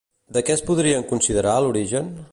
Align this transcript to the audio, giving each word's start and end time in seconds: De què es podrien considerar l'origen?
De 0.37 0.41
què 0.47 0.55
es 0.59 0.63
podrien 0.69 1.05
considerar 1.13 1.57
l'origen? 1.67 2.13